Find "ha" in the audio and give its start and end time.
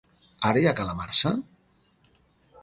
0.71-0.73